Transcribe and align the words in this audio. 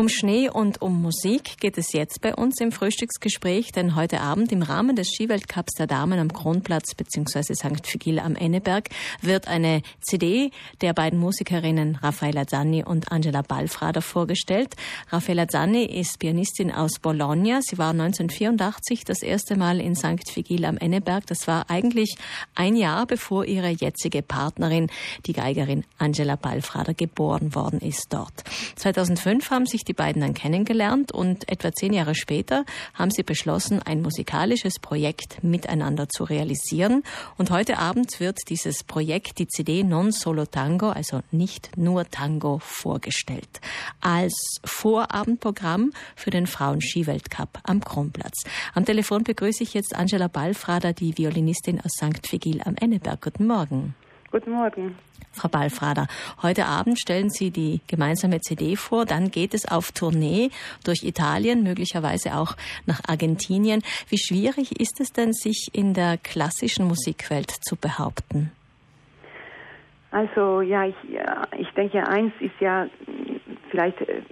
Um 0.00 0.08
Schnee 0.08 0.48
und 0.48 0.80
um 0.80 1.02
Musik 1.02 1.58
geht 1.58 1.76
es 1.76 1.92
jetzt 1.92 2.20
bei 2.20 2.32
uns 2.32 2.60
im 2.60 2.70
Frühstücksgespräch, 2.70 3.72
denn 3.72 3.96
heute 3.96 4.20
Abend 4.20 4.52
im 4.52 4.62
Rahmen 4.62 4.94
des 4.94 5.08
Skiweltcups 5.08 5.74
der 5.76 5.88
Damen 5.88 6.20
am 6.20 6.32
Kronplatz 6.32 6.94
bzw. 6.94 7.52
St. 7.54 7.92
Vigil 7.92 8.20
am 8.20 8.36
Enneberg 8.36 8.90
wird 9.22 9.48
eine 9.48 9.82
CD 10.00 10.52
der 10.82 10.92
beiden 10.92 11.18
Musikerinnen 11.18 11.96
Raffaella 11.96 12.46
Zanni 12.46 12.84
und 12.84 13.10
Angela 13.10 13.42
Balfrader 13.42 14.00
vorgestellt. 14.00 14.76
Raffaella 15.08 15.48
Zanni 15.48 15.86
ist 15.86 16.20
Pianistin 16.20 16.70
aus 16.70 17.00
Bologna. 17.02 17.58
Sie 17.60 17.76
war 17.76 17.90
1984 17.90 19.02
das 19.04 19.24
erste 19.24 19.56
Mal 19.56 19.80
in 19.80 19.96
St. 19.96 20.24
Vigil 20.32 20.64
am 20.64 20.76
Enneberg. 20.76 21.26
Das 21.26 21.48
war 21.48 21.68
eigentlich 21.70 22.14
ein 22.54 22.76
Jahr 22.76 23.04
bevor 23.04 23.46
ihre 23.46 23.70
jetzige 23.70 24.22
Partnerin, 24.22 24.90
die 25.26 25.32
Geigerin 25.32 25.82
Angela 25.98 26.36
Balfrader, 26.36 26.94
geboren 26.94 27.56
worden 27.56 27.80
ist 27.80 28.12
dort. 28.12 28.44
2005 28.76 29.50
haben 29.50 29.66
sich 29.66 29.87
die 29.88 29.94
beiden 29.94 30.22
dann 30.22 30.34
kennengelernt 30.34 31.12
und 31.12 31.48
etwa 31.48 31.72
zehn 31.72 31.92
Jahre 31.92 32.14
später 32.14 32.64
haben 32.94 33.10
sie 33.10 33.22
beschlossen, 33.22 33.82
ein 33.82 34.02
musikalisches 34.02 34.78
Projekt 34.78 35.42
miteinander 35.42 36.08
zu 36.08 36.24
realisieren. 36.24 37.02
Und 37.36 37.50
heute 37.50 37.78
Abend 37.78 38.20
wird 38.20 38.38
dieses 38.48 38.84
Projekt, 38.84 39.38
die 39.38 39.48
CD 39.48 39.82
Non 39.82 40.12
Solo 40.12 40.46
Tango, 40.46 40.90
also 40.90 41.22
nicht 41.30 41.76
nur 41.76 42.08
Tango, 42.08 42.58
vorgestellt. 42.60 43.60
Als 44.00 44.60
Vorabendprogramm 44.64 45.92
für 46.14 46.30
den 46.30 46.46
Frauen-Skiweltcup 46.46 47.60
am 47.64 47.80
Kronplatz. 47.80 48.44
Am 48.74 48.84
Telefon 48.84 49.24
begrüße 49.24 49.62
ich 49.62 49.74
jetzt 49.74 49.94
Angela 49.94 50.28
Ballfrader, 50.28 50.92
die 50.92 51.16
Violinistin 51.16 51.80
aus 51.80 51.92
St. 51.92 52.30
Vigil 52.30 52.60
am 52.62 52.76
Enneberg. 52.76 53.22
Guten 53.22 53.46
Morgen. 53.46 53.94
Guten 54.30 54.50
Morgen. 54.50 54.94
Frau 55.32 55.48
Ballfrader, 55.48 56.06
heute 56.42 56.66
Abend 56.66 56.98
stellen 56.98 57.30
Sie 57.30 57.50
die 57.50 57.80
gemeinsame 57.86 58.40
CD 58.40 58.76
vor, 58.76 59.06
dann 59.06 59.30
geht 59.30 59.54
es 59.54 59.66
auf 59.70 59.92
Tournee 59.92 60.50
durch 60.84 61.02
Italien, 61.02 61.62
möglicherweise 61.62 62.34
auch 62.34 62.54
nach 62.86 63.00
Argentinien. 63.08 63.82
Wie 64.10 64.18
schwierig 64.18 64.80
ist 64.80 65.00
es 65.00 65.12
denn, 65.12 65.32
sich 65.32 65.68
in 65.72 65.94
der 65.94 66.18
klassischen 66.18 66.86
Musikwelt 66.86 67.50
zu 67.50 67.76
behaupten? 67.76 68.52
Also 70.10 70.60
ja, 70.60 70.84
ich, 70.84 70.96
ich 71.58 71.70
denke, 71.70 72.06
eins 72.06 72.32
ist 72.40 72.60
ja 72.60 72.86
vielleicht 73.70 74.00
äh, 74.02 74.22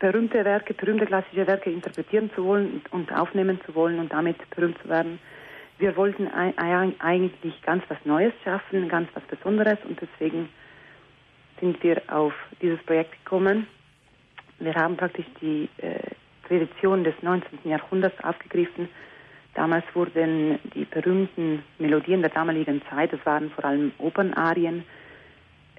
berühmte 0.00 0.44
Werke, 0.44 0.74
berühmte 0.74 1.06
klassische 1.06 1.46
Werke 1.46 1.70
interpretieren 1.70 2.30
zu 2.34 2.44
wollen 2.44 2.82
und 2.90 3.12
aufnehmen 3.12 3.60
zu 3.66 3.74
wollen 3.76 4.00
und 4.00 4.12
damit 4.12 4.36
berühmt 4.50 4.78
zu 4.82 4.88
werden 4.88 5.20
wir 5.82 5.96
wollten 5.96 6.28
eigentlich 6.28 7.60
ganz 7.62 7.82
was 7.88 7.98
Neues 8.04 8.32
schaffen, 8.44 8.88
ganz 8.88 9.08
was 9.14 9.24
Besonderes 9.24 9.78
und 9.84 10.00
deswegen 10.00 10.48
sind 11.60 11.82
wir 11.82 12.00
auf 12.06 12.32
dieses 12.62 12.80
Projekt 12.84 13.12
gekommen. 13.24 13.66
Wir 14.60 14.74
haben 14.74 14.96
praktisch 14.96 15.26
die 15.40 15.68
äh, 15.78 15.98
Tradition 16.46 17.02
des 17.02 17.14
19. 17.20 17.58
Jahrhunderts 17.64 18.22
aufgegriffen. 18.22 18.88
Damals 19.54 19.84
wurden 19.92 20.60
die 20.72 20.84
berühmten 20.84 21.64
Melodien 21.80 22.20
der 22.20 22.30
damaligen 22.30 22.80
Zeit, 22.88 23.12
das 23.12 23.26
waren 23.26 23.50
vor 23.50 23.64
allem 23.64 23.90
Opernarien, 23.98 24.84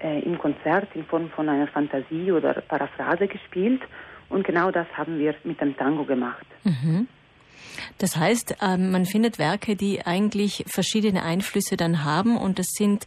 äh, 0.02 0.20
im 0.20 0.36
Konzert 0.36 0.88
in 0.94 1.06
Form 1.06 1.30
von 1.30 1.48
einer 1.48 1.66
Fantasie 1.66 2.30
oder 2.30 2.52
Paraphrase 2.60 3.26
gespielt. 3.26 3.80
Und 4.28 4.46
genau 4.46 4.70
das 4.70 4.86
haben 4.98 5.18
wir 5.18 5.34
mit 5.44 5.60
dem 5.62 5.74
Tango 5.78 6.04
gemacht. 6.04 6.46
Mhm. 6.64 7.08
Das 7.98 8.16
heißt, 8.16 8.56
ähm, 8.62 8.90
man 8.90 9.04
findet 9.04 9.38
Werke, 9.38 9.76
die 9.76 10.04
eigentlich 10.04 10.64
verschiedene 10.66 11.22
Einflüsse 11.22 11.76
dann 11.76 12.04
haben 12.04 12.36
und 12.36 12.58
das 12.58 12.66
sind 12.76 13.06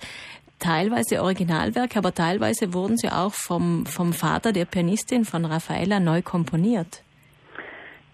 teilweise 0.60 1.22
Originalwerke, 1.22 2.00
aber 2.00 2.14
teilweise 2.14 2.74
wurden 2.74 2.98
sie 2.98 3.10
auch 3.10 3.34
vom, 3.34 3.86
vom 3.86 4.14
Vater 4.14 4.52
der 4.52 4.66
Pianistin, 4.66 5.26
von 5.26 5.46
Raffaella, 5.46 6.00
neu 6.00 6.22
komponiert. 6.22 7.04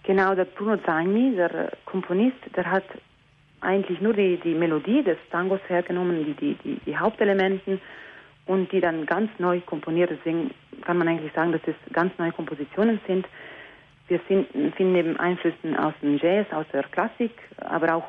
Genau, 0.02 0.34
der 0.34 0.44
Bruno 0.44 0.76
Zagni, 0.84 1.34
der 1.34 1.72
Komponist, 1.86 2.36
der 2.54 2.70
hat 2.70 2.84
eigentlich 3.62 4.00
nur 4.00 4.12
die, 4.12 4.38
die 4.44 4.54
Melodie 4.54 5.02
des 5.02 5.16
Tangos 5.30 5.60
hergenommen, 5.68 6.24
die, 6.24 6.34
die, 6.34 6.54
die, 6.62 6.80
die 6.84 6.96
Hauptelementen 6.96 7.80
und 8.46 8.70
die 8.72 8.80
dann 8.80 9.06
ganz 9.06 9.30
neu 9.38 9.60
komponiert. 9.60 10.10
Deswegen 10.10 10.50
kann 10.82 10.98
man 10.98 11.08
eigentlich 11.08 11.32
sagen, 11.32 11.52
dass 11.52 11.62
es 11.66 11.74
ganz 11.92 12.12
neue 12.18 12.32
Kompositionen 12.32 13.00
sind. 13.06 13.26
Wir 14.08 14.20
finden, 14.20 14.72
finden 14.72 15.16
Einflüssen 15.16 15.76
aus 15.76 15.94
dem 16.02 16.18
Jazz, 16.18 16.46
aus 16.52 16.66
der 16.72 16.82
Klassik, 16.84 17.32
aber 17.56 17.94
auch 17.94 18.04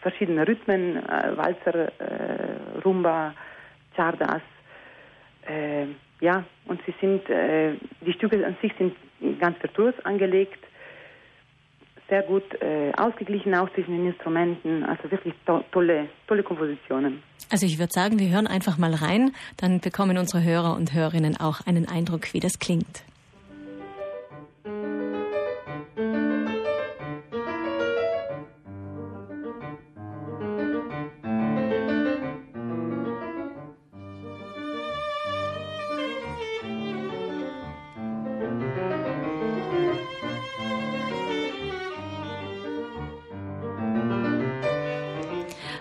verschiedene 0.00 0.48
Rhythmen, 0.48 0.96
äh, 0.96 1.36
Walzer, 1.36 1.88
äh, 2.00 2.80
Rumba, 2.84 3.34
Chardas. 3.94 4.42
Äh, 5.46 5.86
ja, 6.20 6.44
und 6.66 6.80
sie 6.86 6.94
sind, 7.00 7.28
äh, 7.28 7.74
die 8.00 8.12
Stücke 8.14 8.44
an 8.46 8.56
sich 8.62 8.72
sind 8.78 8.94
ganz 9.38 9.62
virtuos 9.62 9.94
angelegt, 10.04 10.58
sehr 12.08 12.22
gut 12.22 12.44
äh, 12.62 12.92
ausgeglichen 12.96 13.54
auch 13.54 13.68
zwischen 13.74 13.92
den 13.92 14.06
Instrumenten, 14.06 14.84
also 14.84 15.10
wirklich 15.10 15.34
to 15.44 15.64
tolle, 15.72 16.08
tolle 16.26 16.42
Kompositionen. 16.42 17.22
Also 17.50 17.66
ich 17.66 17.78
würde 17.78 17.92
sagen, 17.92 18.18
wir 18.18 18.30
hören 18.30 18.46
einfach 18.46 18.78
mal 18.78 18.94
rein, 18.94 19.32
dann 19.56 19.80
bekommen 19.80 20.18
unsere 20.18 20.42
Hörer 20.42 20.74
und 20.76 20.94
Hörerinnen 20.94 21.36
auch 21.36 21.66
einen 21.66 21.88
Eindruck, 21.88 22.32
wie 22.32 22.40
das 22.40 22.58
klingt. 22.58 23.04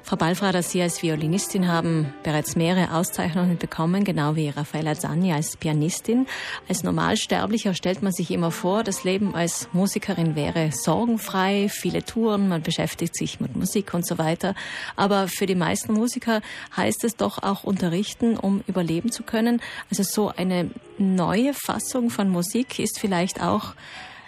Frau 0.06 0.18
Balfrader, 0.18 0.62
Sie 0.62 0.84
als 0.84 1.02
Violinistin 1.02 1.68
haben 1.68 2.14
bereits 2.22 2.56
mehrere 2.56 2.94
Auszeichnungen 2.94 3.58
bekommen, 3.58 4.04
genau 4.04 4.36
wie 4.36 4.50
Raffaella 4.50 4.94
Zanni 4.94 5.34
als 5.34 5.58
Pianistin. 5.58 6.28
Als 6.70 6.84
Normalsterblicher 6.84 7.74
stellt 7.74 8.04
man 8.04 8.12
sich 8.12 8.30
immer 8.30 8.52
vor, 8.52 8.84
das 8.84 9.04
Leben 9.04 9.34
als 9.34 9.68
Musikerin 9.74 10.36
wäre 10.36 10.70
sorgenfrei, 10.72 11.70
viele 11.70 12.04
Touren, 12.04 12.48
man 12.50 12.62
beschäftigt 12.62 13.18
sich 13.18 13.40
mit 13.40 13.56
Musik 13.56 13.96
und 13.96 14.06
so 14.06 14.20
weiter. 14.20 14.54
Aber 14.96 15.28
für 15.28 15.48
die 15.48 15.56
meisten 15.56 15.94
Musiker 15.94 16.42
heißt 16.78 17.04
es 17.04 17.16
doch 17.16 17.42
auch 17.42 17.64
unterrichten, 17.64 18.38
um 18.38 18.64
überleben 18.68 19.12
zu 19.12 19.24
können. 19.24 19.60
Also 19.90 20.04
so 20.04 20.32
eine 20.38 20.70
neue 21.00 21.56
Fassung 21.56 22.12
von 22.12 22.30
Musik 22.30 22.78
ist 22.78 23.00
vielleicht 23.00 23.42
auch 23.42 23.74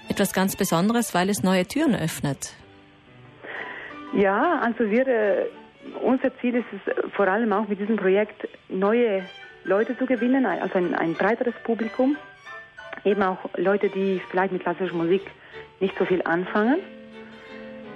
etwas 0.09 0.33
ganz 0.33 0.55
Besonderes, 0.55 1.13
weil 1.13 1.29
es 1.29 1.43
neue 1.43 1.67
Türen 1.67 1.93
öffnet. 1.93 2.53
Ja, 4.13 4.59
also 4.61 4.89
wir 4.89 5.05
äh, 5.07 5.45
unser 6.01 6.35
Ziel 6.39 6.55
ist 6.55 6.65
es 6.71 7.11
vor 7.13 7.27
allem 7.27 7.53
auch 7.53 7.67
mit 7.67 7.79
diesem 7.79 7.97
Projekt 7.97 8.47
neue 8.69 9.23
Leute 9.63 9.97
zu 9.97 10.05
gewinnen, 10.05 10.45
also 10.45 10.77
ein, 10.77 10.95
ein 10.95 11.13
breiteres 11.13 11.53
Publikum, 11.63 12.15
eben 13.03 13.21
auch 13.23 13.37
Leute, 13.55 13.89
die 13.89 14.21
vielleicht 14.29 14.53
mit 14.53 14.63
klassischer 14.63 14.95
Musik 14.95 15.21
nicht 15.79 15.97
so 15.97 16.05
viel 16.05 16.21
anfangen. 16.23 16.79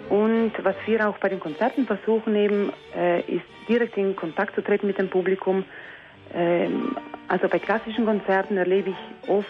Und 0.10 0.52
was 0.62 0.76
wir 0.86 1.08
auch 1.08 1.18
bei 1.20 1.30
den 1.30 1.40
Konzerten 1.40 1.86
versuchen 1.86 2.36
eben, 2.36 2.74
äh, 2.96 3.22
ist 3.22 3.46
direkt 3.70 3.96
in 3.96 4.16
Kontakt 4.16 4.56
zu 4.56 4.62
treten 4.62 4.88
mit 4.88 4.98
dem 4.98 5.10
Publikum. 5.10 5.64
Ähm, 6.34 6.98
also 7.30 7.48
bei 7.48 7.60
klassischen 7.60 8.06
Konzerten 8.06 8.58
erlebe 8.58 8.90
ich 8.90 9.30
oft 9.30 9.48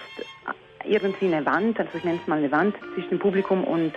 irgendwie 0.86 1.34
eine 1.34 1.46
Wand, 1.46 1.80
also 1.80 1.92
ich 1.96 2.04
nenne 2.04 2.20
es 2.22 2.28
mal 2.28 2.38
eine 2.38 2.52
Wand 2.52 2.76
zwischen 2.94 3.10
dem 3.10 3.20
Publikum 3.20 3.64
und 3.64 3.94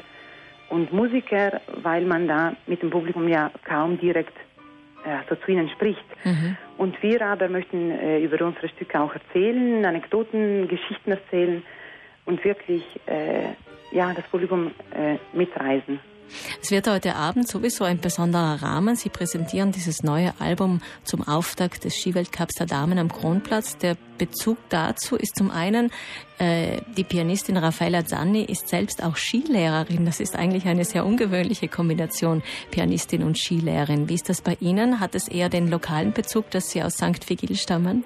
und 0.71 0.93
Musiker, 0.93 1.61
weil 1.83 2.05
man 2.05 2.27
da 2.29 2.55
mit 2.67 2.83
dem 2.83 2.91
Publikum 2.91 3.29
ja 3.29 3.51
kaum 3.65 3.99
direkt 3.99 4.37
äh, 5.05 5.19
so 5.29 5.37
zu 5.37 5.51
ihnen 5.51 5.69
spricht. 5.69 6.05
Mhm. 6.25 6.57
Und 6.79 7.03
wir 7.03 7.23
aber 7.23 7.49
möchten 7.49 7.91
äh, 7.91 8.21
über 8.21 8.45
unsere 8.45 8.69
Stücke 8.69 9.01
auch 9.01 9.15
erzählen, 9.15 9.85
Anekdoten, 9.85 10.67
Geschichten 10.69 11.13
erzählen 11.13 11.63
und 12.25 12.45
wirklich 12.45 12.83
äh, 13.07 13.51
ja, 13.93 14.13
das 14.13 14.25
Publikum 14.25 14.73
äh, 14.93 15.17
mitreisen. 15.37 16.01
Es 16.63 16.71
wird 16.71 16.89
heute 16.89 17.15
Abend 17.17 17.49
sowieso 17.49 17.85
ein 17.85 18.01
besonderer 18.01 18.63
Rahmen. 18.63 18.97
Sie 18.97 19.09
präsentieren 19.09 19.73
dieses 19.73 20.03
neue 20.03 20.33
Album 20.39 20.81
zum 21.03 21.27
Auftakt 21.27 21.85
des 21.85 21.97
Skiweltcups 21.97 22.55
der 22.55 22.67
Damen 22.67 22.99
am 22.99 23.11
Kronplatz. 23.11 23.77
Der 23.79 23.97
Bezug 24.19 24.59
dazu 24.69 25.17
ist 25.17 25.37
zum 25.37 25.51
einen, 25.51 25.91
äh, 26.39 26.81
die 26.97 27.05
Pianistin 27.05 27.57
Raffaella 27.57 28.05
Zanni 28.07 28.45
ist 28.45 28.69
selbst 28.69 29.03
auch 29.05 29.17
Skilehrerin. 29.17 30.07
Das 30.07 30.21
ist 30.21 30.37
eigentlich 30.37 30.67
eine 30.67 30.85
sehr 30.85 31.05
ungewöhnliche 31.05 31.69
Kombination, 31.69 32.43
Pianistin 32.71 33.23
und 33.23 33.39
Skilehrerin. 33.39 34.09
Wie 34.09 34.15
ist 34.15 34.29
das 34.29 34.41
bei 34.41 34.57
Ihnen? 34.61 35.01
Hat 35.01 35.15
es 35.15 35.29
eher 35.29 35.49
den 35.49 35.69
lokalen 35.69 36.13
Bezug, 36.13 36.51
dass 36.51 36.71
Sie 36.71 36.83
aus 36.83 36.95
St. 36.95 37.29
Vigil 37.29 37.57
stammen? 37.57 38.05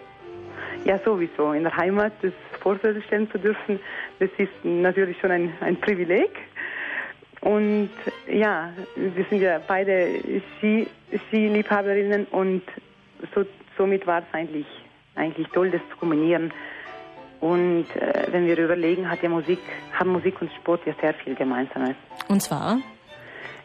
Ja, 0.85 0.99
sowieso. 1.05 1.53
In 1.53 1.65
der 1.65 1.77
Heimat 1.77 2.13
das 2.23 2.33
vorstellen 2.61 3.31
zu 3.31 3.39
dürfen, 3.39 3.79
das 4.19 4.31
ist 4.39 4.53
natürlich 4.65 5.19
schon 5.21 5.31
ein, 5.31 5.53
ein 5.61 5.77
Privileg. 5.81 6.31
Und 7.41 7.91
ja, 8.27 8.71
wir 8.97 9.25
sind 9.31 9.41
ja 9.41 9.61
beide 9.67 10.21
Ski, 10.59 10.89
Skiliebhaberinnen 11.29 12.27
und 12.27 12.63
so, 13.35 13.45
somit 13.77 14.07
war 14.07 14.21
es 14.21 14.25
eigentlich, 14.33 14.67
eigentlich 15.15 15.47
toll, 15.49 15.71
das 15.71 15.81
zu 15.91 15.97
kombinieren. 15.97 16.53
Und 17.41 17.87
äh, 17.95 18.27
wenn 18.33 18.47
wir 18.47 18.59
überlegen, 18.59 19.09
hat 19.09 19.23
ja 19.23 19.29
Musik, 19.29 19.61
haben 19.93 20.11
Musik 20.11 20.41
und 20.43 20.51
Sport 20.55 20.85
ja 20.87 20.95
sehr 21.01 21.15
viel 21.15 21.35
Gemeinsames. 21.37 21.95
Und 22.29 22.43
zwar? 22.43 22.79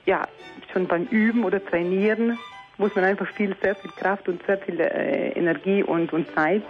Ja, 0.05 0.27
schon 0.71 0.87
beim 0.87 1.05
Üben 1.05 1.43
oder 1.43 1.63
Trainieren 1.63 2.37
muss 2.77 2.93
man 2.95 3.05
einfach 3.05 3.27
viel, 3.33 3.55
sehr 3.61 3.75
viel 3.75 3.91
Kraft 3.91 4.27
und 4.27 4.45
sehr 4.45 4.57
viel 4.59 4.79
äh, 4.79 5.29
Energie 5.29 5.81
und, 5.83 6.13
und 6.13 6.27
Zeit 6.35 6.63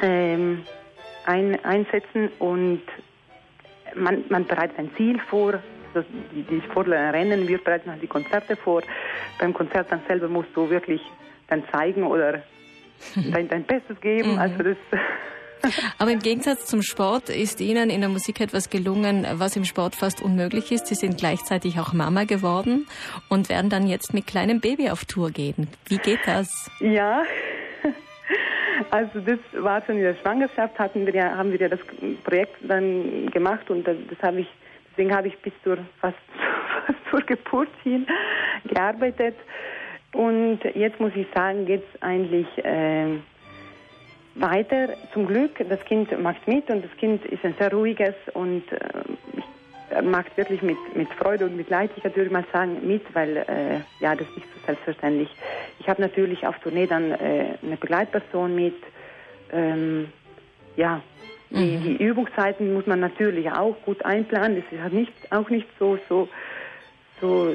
ähm, 0.00 0.64
ein, 1.24 1.62
einsetzen 1.64 2.28
und 2.38 2.82
man, 3.94 4.24
man 4.28 4.46
bereitet 4.46 4.78
ein 4.78 4.90
Ziel 4.96 5.18
vor, 5.28 5.60
das, 5.94 6.04
die, 6.34 6.42
die 6.42 6.62
Sportler 6.70 7.12
rennen, 7.12 7.46
wir 7.46 7.58
bereiten 7.58 7.90
halt 7.90 8.02
die 8.02 8.06
Konzerte 8.06 8.56
vor. 8.56 8.82
Beim 9.38 9.52
Konzert 9.52 9.90
dann 9.90 10.00
selber 10.08 10.28
musst 10.28 10.48
du 10.54 10.70
wirklich 10.70 11.00
dann 11.48 11.62
zeigen 11.70 12.04
oder 12.04 12.42
dein, 13.32 13.48
dein 13.48 13.64
Bestes 13.64 14.00
geben. 14.00 14.32
Mhm. 14.32 14.38
Also 14.38 14.62
das 14.62 14.76
aber 15.98 16.10
im 16.10 16.18
Gegensatz 16.18 16.66
zum 16.66 16.82
Sport 16.82 17.28
ist 17.28 17.60
Ihnen 17.60 17.90
in 17.90 18.00
der 18.00 18.10
Musik 18.10 18.40
etwas 18.40 18.70
gelungen, 18.70 19.26
was 19.34 19.56
im 19.56 19.64
Sport 19.64 19.94
fast 19.94 20.20
unmöglich 20.22 20.72
ist. 20.72 20.86
Sie 20.86 20.94
sind 20.94 21.18
gleichzeitig 21.18 21.78
auch 21.78 21.92
Mama 21.92 22.24
geworden 22.24 22.86
und 23.28 23.48
werden 23.48 23.70
dann 23.70 23.86
jetzt 23.86 24.12
mit 24.12 24.26
kleinem 24.26 24.60
Baby 24.60 24.90
auf 24.90 25.04
Tour 25.04 25.30
gehen. 25.30 25.68
Wie 25.86 25.98
geht 25.98 26.20
das? 26.26 26.70
Ja, 26.80 27.22
also 28.92 29.20
das 29.20 29.38
war 29.54 29.82
schon 29.86 29.96
in 29.96 30.02
der 30.02 30.16
Schwangerschaft, 30.16 30.78
hatten 30.78 31.06
wir 31.06 31.14
ja, 31.14 31.34
haben 31.34 31.50
wir 31.50 31.58
ja 31.58 31.70
das 31.70 31.80
Projekt 32.24 32.56
dann 32.60 33.30
gemacht 33.30 33.70
und 33.70 33.88
das, 33.88 33.96
das 34.10 34.18
habe 34.22 34.40
ich, 34.40 34.48
deswegen 34.90 35.14
habe 35.16 35.28
ich 35.28 35.38
bis 35.38 35.54
zur 35.64 35.78
fast, 35.98 36.16
fast 36.86 36.98
zur 37.10 37.20
Geburt 37.22 37.70
hin 37.82 38.06
gearbeitet. 38.66 39.36
Und 40.12 40.60
jetzt 40.74 41.00
muss 41.00 41.12
ich 41.14 41.26
sagen, 41.34 41.64
geht 41.64 41.82
es 41.82 42.02
eigentlich 42.02 42.46
äh, 42.58 43.16
weiter. 44.34 44.90
Zum 45.14 45.26
Glück, 45.26 45.52
das 45.70 45.82
Kind 45.86 46.22
macht 46.22 46.46
mit 46.46 46.68
und 46.68 46.84
das 46.84 46.94
Kind 46.98 47.24
ist 47.24 47.42
ein 47.46 47.54
sehr 47.58 47.72
ruhiges 47.72 48.14
und 48.34 48.70
äh, 48.72 48.78
macht 50.02 50.36
wirklich 50.36 50.62
mit, 50.62 50.78
mit 50.96 51.08
Freude 51.14 51.46
und 51.46 51.56
mit 51.56 51.70
würde 52.16 52.26
ich 52.26 52.30
mal 52.30 52.44
sagen, 52.52 52.86
mit, 52.86 53.02
weil 53.14 53.36
äh, 53.36 53.80
ja, 54.00 54.14
das 54.14 54.26
ist 54.28 54.36
nicht 54.36 54.48
so 54.54 54.66
selbstverständlich. 54.66 55.28
Ich 55.80 55.88
habe 55.88 56.00
natürlich 56.00 56.46
auf 56.46 56.58
Tournee 56.60 56.86
dann 56.86 57.12
äh, 57.12 57.56
eine 57.62 57.76
Begleitperson 57.76 58.54
mit. 58.54 58.76
Ähm, 59.52 60.08
ja, 60.76 61.02
die, 61.50 61.76
mhm. 61.76 61.82
die 61.82 62.04
Übungszeiten 62.04 62.72
muss 62.72 62.86
man 62.86 63.00
natürlich 63.00 63.50
auch 63.50 63.76
gut 63.84 64.04
einplanen. 64.04 64.56
Das 64.56 64.72
ist 64.72 64.82
halt 64.82 64.94
nicht, 64.94 65.12
auch 65.30 65.50
nicht 65.50 65.68
so, 65.78 65.98
so 66.08 66.28
so 67.22 67.54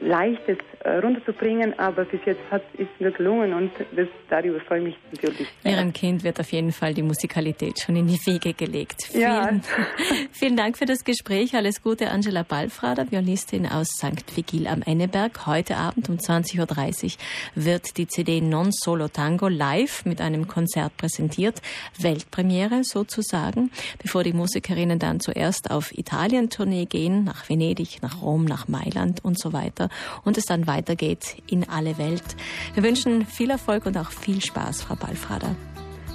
leicht 0.00 0.40
ist, 0.48 0.60
äh, 0.80 0.96
runterzubringen, 0.96 1.78
aber 1.78 2.04
bis 2.06 2.20
jetzt 2.24 2.40
hat, 2.50 2.62
ist 2.76 2.88
mir 2.98 3.12
gelungen 3.12 3.52
und 3.52 3.70
das, 3.94 4.08
darüber 4.28 4.58
freue 4.60 4.80
ich 4.80 4.84
mich 4.86 4.96
natürlich. 5.12 5.48
Ihrem 5.62 5.92
Kind 5.92 6.24
wird 6.24 6.40
auf 6.40 6.50
jeden 6.50 6.72
Fall 6.72 6.94
die 6.94 7.02
Musikalität 7.02 7.78
schon 7.78 7.94
in 7.94 8.06
die 8.08 8.18
Wege 8.26 8.54
gelegt. 8.54 9.14
Ja. 9.14 9.46
Vielen, 9.46 9.62
vielen 10.32 10.56
Dank 10.56 10.78
für 10.78 10.86
das 10.86 11.04
Gespräch. 11.04 11.54
Alles 11.54 11.82
Gute, 11.82 12.10
Angela 12.10 12.42
Balfrader, 12.42 13.12
Violistin 13.12 13.66
aus 13.66 13.88
St. 13.98 14.34
Vigil 14.34 14.66
am 14.66 14.82
Enneberg. 14.82 15.46
Heute 15.46 15.76
Abend 15.76 16.08
um 16.08 16.16
20.30 16.16 16.58
Uhr 16.58 17.64
wird 17.64 17.98
die 17.98 18.08
CD 18.08 18.40
Non 18.40 18.72
Solo 18.72 19.08
Tango 19.08 19.48
live 19.48 20.04
mit 20.06 20.20
einem 20.20 20.48
Konzert 20.48 20.96
präsentiert. 20.96 21.60
Weltpremiere 21.98 22.82
sozusagen, 22.82 23.70
bevor 24.00 24.24
die 24.24 24.32
Musikerinnen 24.32 24.98
dann 24.98 25.20
zuerst 25.20 25.70
auf 25.70 25.92
Italien-Tournee 25.96 26.86
gehen, 26.86 27.24
nach 27.24 27.48
Venedig, 27.48 28.00
nach 28.02 28.22
Rom, 28.22 28.46
nach 28.46 28.68
Mailand 28.68 29.01
Deutschland 29.02 29.24
und 29.24 29.38
so 29.38 29.52
weiter 29.52 29.88
und 30.24 30.38
es 30.38 30.44
dann 30.44 30.66
weitergeht 30.66 31.42
in 31.48 31.68
alle 31.68 31.98
Welt. 31.98 32.36
Wir 32.74 32.82
wünschen 32.82 33.26
viel 33.26 33.50
Erfolg 33.50 33.86
und 33.86 33.96
auch 33.98 34.10
viel 34.10 34.40
Spaß, 34.40 34.82
Frau 34.82 34.94
Balfrader. 34.94 35.54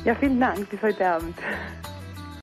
Ja, 0.06 0.16
vielen 0.16 0.40
Dank. 0.40 0.70
Bis 0.70 0.82
heute 0.82 1.06
Abend. 1.06 1.36